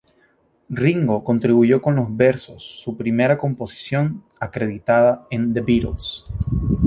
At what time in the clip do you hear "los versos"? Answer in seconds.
1.95-2.63